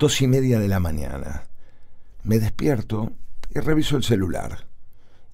Dos 0.00 0.22
y 0.22 0.26
media 0.26 0.58
de 0.58 0.66
la 0.66 0.80
mañana. 0.80 1.44
Me 2.22 2.38
despierto 2.38 3.12
y 3.54 3.58
reviso 3.58 3.98
el 3.98 4.02
celular. 4.02 4.66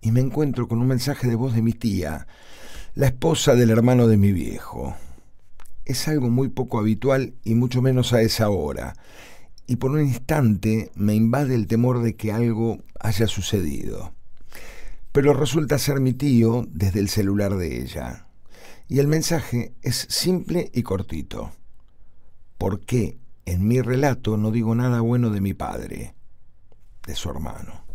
Y 0.00 0.10
me 0.10 0.18
encuentro 0.18 0.66
con 0.66 0.80
un 0.80 0.88
mensaje 0.88 1.28
de 1.28 1.36
voz 1.36 1.54
de 1.54 1.62
mi 1.62 1.72
tía, 1.72 2.26
la 2.96 3.06
esposa 3.06 3.54
del 3.54 3.70
hermano 3.70 4.08
de 4.08 4.16
mi 4.16 4.32
viejo. 4.32 4.96
Es 5.84 6.08
algo 6.08 6.30
muy 6.30 6.48
poco 6.48 6.80
habitual 6.80 7.34
y 7.44 7.54
mucho 7.54 7.80
menos 7.80 8.12
a 8.12 8.22
esa 8.22 8.50
hora. 8.50 8.96
Y 9.68 9.76
por 9.76 9.92
un 9.92 10.00
instante 10.00 10.90
me 10.96 11.14
invade 11.14 11.54
el 11.54 11.68
temor 11.68 12.02
de 12.02 12.16
que 12.16 12.32
algo 12.32 12.82
haya 12.98 13.28
sucedido. 13.28 14.14
Pero 15.12 15.32
resulta 15.32 15.78
ser 15.78 16.00
mi 16.00 16.12
tío 16.12 16.66
desde 16.72 16.98
el 16.98 17.08
celular 17.08 17.54
de 17.54 17.82
ella. 17.82 18.26
Y 18.88 18.98
el 18.98 19.06
mensaje 19.06 19.74
es 19.82 20.08
simple 20.10 20.72
y 20.74 20.82
cortito. 20.82 21.52
¿Por 22.58 22.80
qué 22.80 23.20
en 23.46 23.66
mi 23.66 23.80
relato 23.80 24.36
no 24.36 24.50
digo 24.50 24.74
nada 24.74 25.00
bueno 25.00 25.30
de 25.30 25.40
mi 25.40 25.54
padre, 25.54 26.14
de 27.06 27.14
su 27.14 27.30
hermano? 27.30 27.86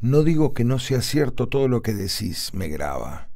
No 0.00 0.22
digo 0.22 0.54
que 0.54 0.64
no 0.64 0.78
sea 0.78 1.02
cierto 1.02 1.48
todo 1.48 1.68
lo 1.68 1.82
que 1.82 1.94
decís, 1.94 2.52
me 2.52 2.68
graba. 2.68 3.28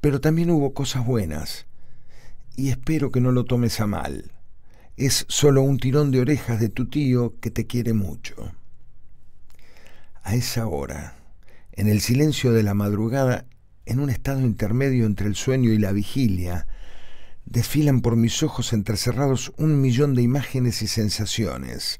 Pero 0.00 0.20
también 0.20 0.50
hubo 0.50 0.74
cosas 0.74 1.06
buenas. 1.06 1.66
Y 2.56 2.70
espero 2.70 3.10
que 3.10 3.20
no 3.20 3.32
lo 3.32 3.44
tomes 3.44 3.80
a 3.80 3.86
mal. 3.86 4.32
Es 4.96 5.26
solo 5.28 5.62
un 5.62 5.78
tirón 5.78 6.10
de 6.10 6.20
orejas 6.20 6.60
de 6.60 6.70
tu 6.70 6.88
tío 6.88 7.34
que 7.40 7.50
te 7.50 7.66
quiere 7.66 7.92
mucho. 7.92 8.52
A 10.22 10.34
esa 10.34 10.66
hora, 10.66 11.16
en 11.72 11.88
el 11.88 12.00
silencio 12.00 12.52
de 12.52 12.62
la 12.62 12.74
madrugada, 12.74 13.46
en 13.84 14.00
un 14.00 14.10
estado 14.10 14.40
intermedio 14.40 15.04
entre 15.06 15.26
el 15.26 15.36
sueño 15.36 15.70
y 15.70 15.78
la 15.78 15.92
vigilia, 15.92 16.66
desfilan 17.46 18.00
por 18.02 18.16
mis 18.16 18.42
ojos 18.42 18.72
entrecerrados 18.72 19.52
un 19.56 19.80
millón 19.80 20.14
de 20.14 20.22
imágenes 20.22 20.82
y 20.82 20.88
sensaciones, 20.88 21.98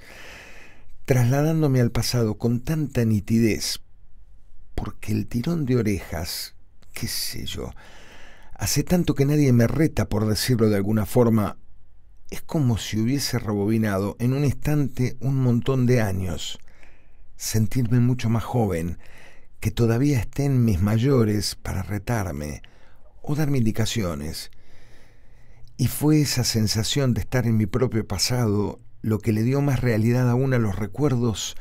trasladándome 1.06 1.80
al 1.80 1.92
pasado 1.92 2.36
con 2.36 2.61
tanta 2.61 3.05
nitidez, 3.05 3.80
porque 4.74 5.12
el 5.12 5.27
tirón 5.27 5.64
de 5.64 5.77
orejas, 5.77 6.55
qué 6.92 7.06
sé 7.06 7.47
yo, 7.47 7.72
hace 8.52 8.83
tanto 8.83 9.14
que 9.14 9.24
nadie 9.24 9.52
me 9.52 9.67
reta, 9.67 10.08
por 10.08 10.27
decirlo 10.27 10.69
de 10.69 10.77
alguna 10.77 11.06
forma, 11.06 11.56
es 12.30 12.42
como 12.42 12.77
si 12.77 12.98
hubiese 12.98 13.39
rebobinado 13.39 14.17
en 14.19 14.33
un 14.33 14.44
instante 14.44 15.17
un 15.20 15.36
montón 15.36 15.86
de 15.86 16.00
años, 16.00 16.58
sentirme 17.36 18.00
mucho 18.00 18.28
más 18.28 18.42
joven, 18.42 18.98
que 19.61 19.70
todavía 19.70 20.19
estén 20.19 20.64
mis 20.64 20.83
mayores 20.83 21.55
para 21.55 21.83
retarme 21.83 22.62
o 23.22 23.36
darme 23.36 23.58
indicaciones. 23.58 24.50
Y 25.77 25.89
fue 25.89 26.21
esa 26.21 26.45
sensación 26.45 27.15
de 27.15 27.21
estar 27.21 27.47
en 27.47 27.57
mi 27.57 27.67
propio 27.67 28.07
pasado 28.07 28.81
lo 29.03 29.19
que 29.19 29.33
le 29.33 29.43
dio 29.43 29.61
más 29.61 29.81
realidad 29.81 30.29
aún 30.31 30.55
a 30.55 30.59
los 30.59 30.77
recuerdos 30.77 31.57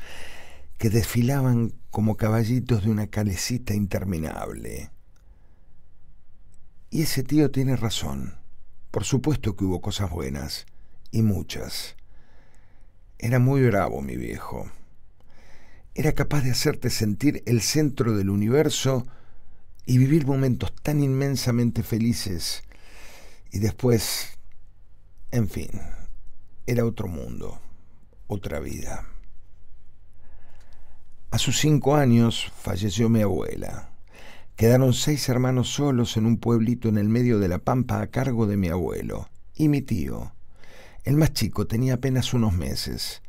que 0.78 0.90
desfilaban 0.90 1.72
como 1.90 2.16
caballitos 2.16 2.84
de 2.84 2.90
una 2.90 3.06
calecita 3.06 3.74
interminable. 3.74 4.90
Y 6.90 7.02
ese 7.02 7.22
tío 7.22 7.50
tiene 7.50 7.76
razón. 7.76 8.36
Por 8.90 9.04
supuesto 9.04 9.56
que 9.56 9.64
hubo 9.64 9.80
cosas 9.80 10.10
buenas, 10.10 10.66
y 11.10 11.22
muchas. 11.22 11.96
Era 13.18 13.38
muy 13.38 13.62
bravo 13.62 14.02
mi 14.02 14.16
viejo. 14.16 14.70
Era 15.94 16.12
capaz 16.12 16.42
de 16.42 16.50
hacerte 16.50 16.90
sentir 16.90 17.42
el 17.46 17.62
centro 17.62 18.16
del 18.16 18.28
universo 18.28 19.06
y 19.86 19.98
vivir 19.98 20.26
momentos 20.26 20.74
tan 20.82 21.02
inmensamente 21.02 21.82
felices. 21.82 22.64
Y 23.56 23.58
después, 23.58 24.36
en 25.30 25.48
fin, 25.48 25.70
era 26.66 26.84
otro 26.84 27.08
mundo, 27.08 27.58
otra 28.26 28.60
vida. 28.60 29.06
A 31.30 31.38
sus 31.38 31.58
cinco 31.58 31.96
años 31.96 32.52
falleció 32.60 33.08
mi 33.08 33.22
abuela. 33.22 33.88
Quedaron 34.56 34.92
seis 34.92 35.26
hermanos 35.30 35.70
solos 35.70 36.18
en 36.18 36.26
un 36.26 36.36
pueblito 36.36 36.90
en 36.90 36.98
el 36.98 37.08
medio 37.08 37.38
de 37.38 37.48
la 37.48 37.56
pampa 37.56 38.02
a 38.02 38.08
cargo 38.08 38.46
de 38.46 38.58
mi 38.58 38.68
abuelo 38.68 39.30
y 39.54 39.68
mi 39.68 39.80
tío. 39.80 40.34
El 41.04 41.16
más 41.16 41.32
chico 41.32 41.66
tenía 41.66 41.94
apenas 41.94 42.34
unos 42.34 42.52
meses. 42.52 43.22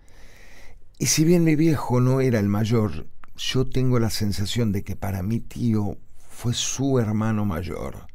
Y 1.00 1.06
si 1.06 1.24
bien 1.24 1.46
mi 1.46 1.56
viejo 1.56 2.02
no 2.02 2.20
era 2.20 2.40
el 2.40 2.50
mayor, 2.50 3.08
yo 3.38 3.66
tengo 3.66 3.98
la 3.98 4.10
sensación 4.10 4.74
de 4.74 4.84
que 4.84 4.98
para 4.98 5.24
mi 5.24 5.40
tío 5.40 5.98
fue 6.30 6.54
su 6.54 7.00
hermano 7.00 7.46
mayor. 7.46 8.08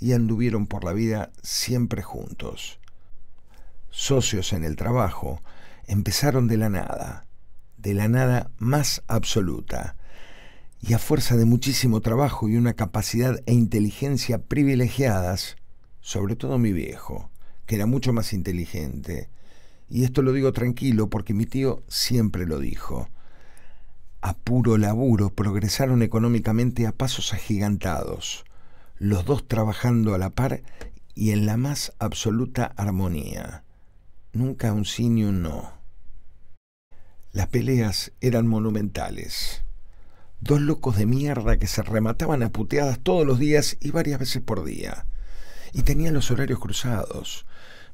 Y 0.00 0.12
anduvieron 0.12 0.66
por 0.66 0.84
la 0.84 0.92
vida 0.92 1.32
siempre 1.42 2.02
juntos. 2.02 2.78
Socios 3.90 4.52
en 4.52 4.64
el 4.64 4.76
trabajo, 4.76 5.42
empezaron 5.86 6.46
de 6.46 6.56
la 6.56 6.68
nada, 6.68 7.26
de 7.78 7.94
la 7.94 8.08
nada 8.08 8.50
más 8.58 9.02
absoluta, 9.08 9.96
y 10.80 10.92
a 10.94 10.98
fuerza 10.98 11.36
de 11.36 11.44
muchísimo 11.44 12.00
trabajo 12.00 12.48
y 12.48 12.56
una 12.56 12.74
capacidad 12.74 13.40
e 13.46 13.54
inteligencia 13.54 14.38
privilegiadas, 14.38 15.56
sobre 16.00 16.36
todo 16.36 16.58
mi 16.58 16.72
viejo, 16.72 17.30
que 17.66 17.74
era 17.74 17.86
mucho 17.86 18.12
más 18.12 18.32
inteligente, 18.32 19.30
y 19.90 20.04
esto 20.04 20.22
lo 20.22 20.32
digo 20.32 20.52
tranquilo 20.52 21.08
porque 21.08 21.34
mi 21.34 21.46
tío 21.46 21.82
siempre 21.88 22.46
lo 22.46 22.58
dijo, 22.58 23.08
a 24.20 24.34
puro 24.34 24.76
laburo 24.76 25.30
progresaron 25.30 26.02
económicamente 26.02 26.86
a 26.86 26.92
pasos 26.92 27.32
agigantados, 27.32 28.44
los 28.98 29.24
dos 29.24 29.46
trabajando 29.46 30.14
a 30.14 30.18
la 30.18 30.30
par 30.30 30.62
y 31.14 31.30
en 31.30 31.46
la 31.46 31.56
más 31.56 31.92
absoluta 31.98 32.64
armonía 32.76 33.64
nunca 34.32 34.72
un 34.72 34.84
sí 34.84 35.08
ni 35.08 35.24
un 35.24 35.42
no. 35.42 35.72
Las 37.32 37.48
peleas 37.48 38.12
eran 38.20 38.46
monumentales. 38.46 39.62
Dos 40.40 40.60
locos 40.60 40.96
de 40.96 41.06
mierda 41.06 41.58
que 41.58 41.66
se 41.66 41.82
remataban 41.82 42.42
a 42.42 42.50
puteadas 42.50 43.00
todos 43.00 43.26
los 43.26 43.38
días 43.38 43.76
y 43.80 43.90
varias 43.90 44.20
veces 44.20 44.42
por 44.42 44.64
día. 44.64 45.06
Y 45.72 45.82
tenían 45.82 46.14
los 46.14 46.30
horarios 46.30 46.60
cruzados. 46.60 47.46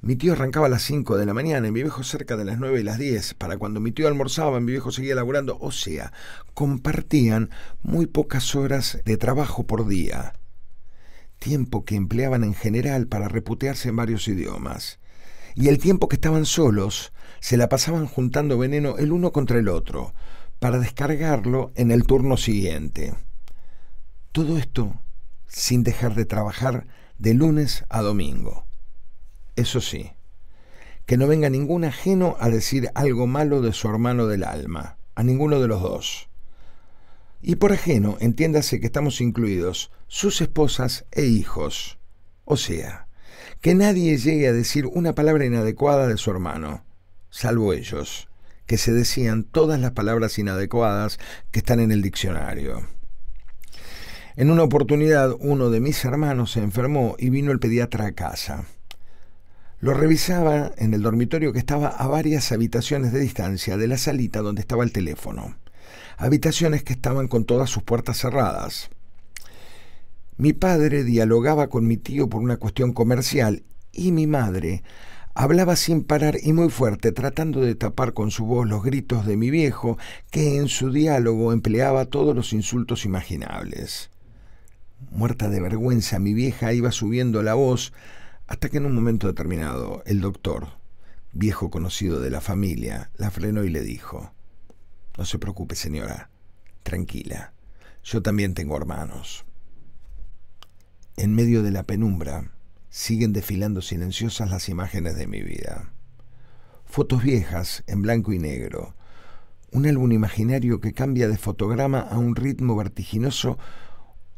Mi 0.02 0.16
tío 0.16 0.34
arrancaba 0.34 0.66
a 0.66 0.70
las 0.70 0.82
5 0.82 1.16
de 1.16 1.24
la 1.24 1.32
mañana 1.32 1.66
y 1.66 1.70
mi 1.70 1.82
viejo 1.82 2.02
cerca 2.02 2.36
de 2.36 2.44
las 2.44 2.58
9 2.58 2.80
y 2.80 2.82
las 2.82 2.98
10. 2.98 3.34
Para 3.34 3.56
cuando 3.56 3.80
mi 3.80 3.90
tío 3.90 4.06
almorzaba, 4.06 4.60
mi 4.60 4.72
viejo 4.72 4.92
seguía 4.92 5.14
laburando. 5.14 5.56
O 5.60 5.72
sea, 5.72 6.12
compartían 6.52 7.48
muy 7.82 8.06
pocas 8.06 8.54
horas 8.54 8.98
de 9.06 9.16
trabajo 9.16 9.64
por 9.64 9.88
día. 9.88 10.34
Tiempo 11.44 11.84
que 11.84 11.94
empleaban 11.94 12.42
en 12.42 12.54
general 12.54 13.06
para 13.06 13.28
reputearse 13.28 13.90
en 13.90 13.96
varios 13.96 14.28
idiomas 14.28 14.98
y 15.54 15.68
el 15.68 15.76
tiempo 15.76 16.08
que 16.08 16.16
estaban 16.16 16.46
solos 16.46 17.12
se 17.38 17.58
la 17.58 17.68
pasaban 17.68 18.06
juntando 18.06 18.56
veneno 18.56 18.96
el 18.96 19.12
uno 19.12 19.30
contra 19.30 19.58
el 19.58 19.68
otro 19.68 20.14
para 20.58 20.78
descargarlo 20.78 21.70
en 21.74 21.90
el 21.90 22.04
turno 22.04 22.38
siguiente. 22.38 23.12
Todo 24.32 24.56
esto 24.56 24.94
sin 25.46 25.84
dejar 25.84 26.14
de 26.14 26.24
trabajar 26.24 26.86
de 27.18 27.34
lunes 27.34 27.84
a 27.90 28.00
domingo. 28.00 28.64
Eso 29.54 29.82
sí, 29.82 30.12
que 31.04 31.18
no 31.18 31.26
venga 31.26 31.50
ningún 31.50 31.84
ajeno 31.84 32.38
a 32.40 32.48
decir 32.48 32.88
algo 32.94 33.26
malo 33.26 33.60
de 33.60 33.74
su 33.74 33.86
hermano 33.86 34.28
del 34.28 34.44
alma, 34.44 34.96
a 35.14 35.22
ninguno 35.22 35.60
de 35.60 35.68
los 35.68 35.82
dos. 35.82 36.30
Y 37.42 37.56
por 37.56 37.74
ajeno, 37.74 38.16
entiéndase 38.20 38.80
que 38.80 38.86
estamos 38.86 39.20
incluidos 39.20 39.90
sus 40.14 40.40
esposas 40.40 41.06
e 41.10 41.24
hijos, 41.24 41.98
o 42.44 42.56
sea, 42.56 43.08
que 43.60 43.74
nadie 43.74 44.16
llegue 44.16 44.46
a 44.46 44.52
decir 44.52 44.86
una 44.86 45.16
palabra 45.16 45.44
inadecuada 45.44 46.06
de 46.06 46.18
su 46.18 46.30
hermano, 46.30 46.84
salvo 47.30 47.72
ellos, 47.72 48.28
que 48.64 48.78
se 48.78 48.92
decían 48.92 49.42
todas 49.42 49.80
las 49.80 49.90
palabras 49.90 50.38
inadecuadas 50.38 51.18
que 51.50 51.58
están 51.58 51.80
en 51.80 51.90
el 51.90 52.00
diccionario. 52.00 52.88
En 54.36 54.52
una 54.52 54.62
oportunidad 54.62 55.34
uno 55.40 55.70
de 55.70 55.80
mis 55.80 56.04
hermanos 56.04 56.52
se 56.52 56.60
enfermó 56.60 57.16
y 57.18 57.30
vino 57.30 57.50
el 57.50 57.58
pediatra 57.58 58.06
a 58.06 58.12
casa. 58.12 58.66
Lo 59.80 59.94
revisaba 59.94 60.70
en 60.76 60.94
el 60.94 61.02
dormitorio 61.02 61.52
que 61.52 61.58
estaba 61.58 61.88
a 61.88 62.06
varias 62.06 62.52
habitaciones 62.52 63.12
de 63.12 63.18
distancia 63.18 63.76
de 63.76 63.88
la 63.88 63.98
salita 63.98 64.42
donde 64.42 64.60
estaba 64.60 64.84
el 64.84 64.92
teléfono. 64.92 65.56
Habitaciones 66.16 66.84
que 66.84 66.92
estaban 66.92 67.26
con 67.26 67.44
todas 67.44 67.68
sus 67.68 67.82
puertas 67.82 68.18
cerradas. 68.18 68.90
Mi 70.36 70.52
padre 70.52 71.04
dialogaba 71.04 71.68
con 71.68 71.86
mi 71.86 71.96
tío 71.96 72.28
por 72.28 72.42
una 72.42 72.56
cuestión 72.56 72.92
comercial 72.92 73.62
y 73.92 74.10
mi 74.10 74.26
madre 74.26 74.82
hablaba 75.32 75.76
sin 75.76 76.02
parar 76.02 76.38
y 76.42 76.52
muy 76.52 76.70
fuerte, 76.70 77.12
tratando 77.12 77.60
de 77.60 77.76
tapar 77.76 78.14
con 78.14 78.32
su 78.32 78.44
voz 78.44 78.68
los 78.68 78.82
gritos 78.82 79.26
de 79.26 79.36
mi 79.36 79.50
viejo, 79.50 79.96
que 80.30 80.56
en 80.56 80.68
su 80.68 80.90
diálogo 80.90 81.52
empleaba 81.52 82.06
todos 82.06 82.34
los 82.34 82.52
insultos 82.52 83.04
imaginables. 83.04 84.10
Muerta 85.10 85.48
de 85.48 85.60
vergüenza, 85.60 86.18
mi 86.18 86.34
vieja 86.34 86.72
iba 86.72 86.90
subiendo 86.90 87.42
la 87.42 87.54
voz 87.54 87.92
hasta 88.48 88.68
que 88.68 88.78
en 88.78 88.86
un 88.86 88.94
momento 88.94 89.28
determinado 89.28 90.02
el 90.06 90.20
doctor, 90.20 90.68
viejo 91.32 91.70
conocido 91.70 92.20
de 92.20 92.30
la 92.30 92.40
familia, 92.40 93.10
la 93.16 93.30
frenó 93.30 93.62
y 93.62 93.70
le 93.70 93.82
dijo, 93.82 94.32
No 95.16 95.24
se 95.24 95.38
preocupe 95.38 95.76
señora, 95.76 96.30
tranquila, 96.82 97.52
yo 98.02 98.20
también 98.20 98.54
tengo 98.54 98.76
hermanos. 98.76 99.44
En 101.16 101.32
medio 101.32 101.62
de 101.62 101.70
la 101.70 101.84
penumbra 101.84 102.50
siguen 102.90 103.32
desfilando 103.32 103.82
silenciosas 103.82 104.50
las 104.50 104.68
imágenes 104.68 105.16
de 105.16 105.28
mi 105.28 105.42
vida. 105.42 105.92
fotos 106.86 107.22
viejas 107.22 107.84
en 107.86 108.02
blanco 108.02 108.32
y 108.32 108.40
negro, 108.40 108.96
un 109.70 109.86
álbum 109.86 110.10
imaginario 110.10 110.80
que 110.80 110.92
cambia 110.92 111.28
de 111.28 111.38
fotograma 111.38 112.00
a 112.00 112.18
un 112.18 112.34
ritmo 112.34 112.74
vertiginoso 112.74 113.58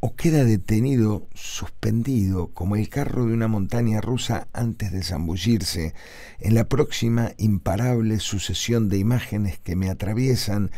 o 0.00 0.16
queda 0.16 0.44
detenido, 0.44 1.26
suspendido, 1.34 2.48
como 2.48 2.76
el 2.76 2.90
carro 2.90 3.24
de 3.24 3.32
una 3.32 3.48
montaña 3.48 4.02
rusa 4.02 4.48
antes 4.52 4.92
de 4.92 5.02
zambullirse, 5.02 5.94
en 6.40 6.54
la 6.54 6.68
próxima 6.68 7.32
imparable 7.38 8.20
sucesión 8.20 8.90
de 8.90 8.98
imágenes 8.98 9.58
que 9.58 9.76
me 9.76 9.88
atraviesan 9.88 10.70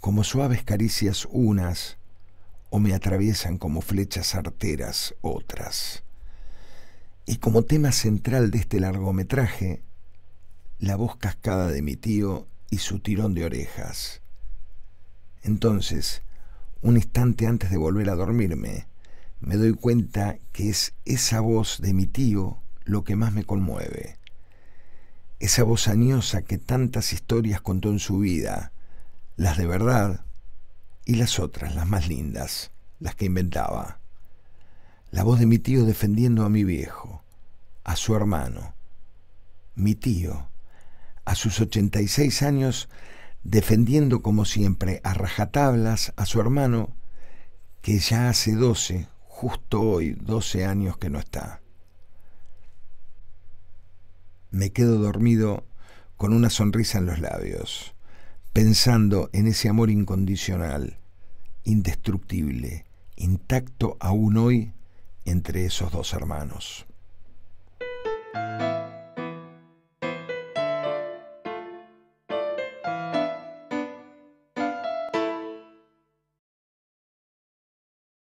como 0.00 0.24
suaves 0.24 0.62
caricias 0.62 1.28
unas, 1.30 1.98
o 2.74 2.78
me 2.78 2.94
atraviesan 2.94 3.58
como 3.58 3.82
flechas 3.82 4.34
arteras 4.34 5.14
otras. 5.20 6.04
Y 7.26 7.36
como 7.36 7.64
tema 7.64 7.92
central 7.92 8.50
de 8.50 8.60
este 8.60 8.80
largometraje, 8.80 9.82
la 10.78 10.96
voz 10.96 11.16
cascada 11.16 11.68
de 11.68 11.82
mi 11.82 11.96
tío 11.96 12.46
y 12.70 12.78
su 12.78 13.00
tirón 13.00 13.34
de 13.34 13.44
orejas. 13.44 14.22
Entonces, 15.42 16.22
un 16.80 16.96
instante 16.96 17.46
antes 17.46 17.70
de 17.70 17.76
volver 17.76 18.08
a 18.08 18.14
dormirme, 18.14 18.86
me 19.40 19.56
doy 19.56 19.74
cuenta 19.74 20.38
que 20.52 20.70
es 20.70 20.94
esa 21.04 21.40
voz 21.40 21.78
de 21.78 21.92
mi 21.92 22.06
tío 22.06 22.62
lo 22.84 23.04
que 23.04 23.16
más 23.16 23.34
me 23.34 23.44
conmueve. 23.44 24.16
Esa 25.40 25.62
voz 25.62 25.88
añosa 25.88 26.40
que 26.40 26.56
tantas 26.56 27.12
historias 27.12 27.60
contó 27.60 27.90
en 27.90 27.98
su 27.98 28.20
vida, 28.20 28.72
las 29.36 29.58
de 29.58 29.66
verdad 29.66 30.24
y 31.04 31.16
las 31.16 31.38
otras, 31.38 31.74
las 31.74 31.86
más 31.86 32.08
lindas, 32.08 32.70
las 33.00 33.14
que 33.14 33.26
inventaba. 33.26 33.98
La 35.10 35.24
voz 35.24 35.40
de 35.40 35.46
mi 35.46 35.58
tío 35.58 35.84
defendiendo 35.84 36.44
a 36.44 36.48
mi 36.48 36.64
viejo, 36.64 37.22
a 37.84 37.96
su 37.96 38.14
hermano. 38.14 38.74
Mi 39.74 39.94
tío, 39.94 40.48
a 41.24 41.34
sus 41.34 41.60
86 41.60 42.42
años, 42.42 42.88
defendiendo 43.42 44.22
como 44.22 44.44
siempre 44.44 45.00
a 45.04 45.14
rajatablas 45.14 46.12
a 46.16 46.26
su 46.26 46.40
hermano, 46.40 46.94
que 47.80 47.98
ya 47.98 48.28
hace 48.28 48.54
doce, 48.54 49.08
justo 49.26 49.80
hoy, 49.80 50.12
doce 50.12 50.64
años 50.64 50.96
que 50.96 51.10
no 51.10 51.18
está. 51.18 51.60
Me 54.50 54.70
quedo 54.70 54.98
dormido 54.98 55.64
con 56.16 56.32
una 56.32 56.50
sonrisa 56.50 56.98
en 56.98 57.06
los 57.06 57.18
labios, 57.18 57.94
pensando 58.52 59.30
en 59.32 59.46
ese 59.46 59.68
amor 59.68 59.90
incondicional, 59.90 60.98
indestructible, 61.64 62.84
intacto 63.16 63.96
aún 64.00 64.36
hoy 64.36 64.72
entre 65.24 65.64
esos 65.64 65.90
dos 65.92 66.12
hermanos. 66.12 66.86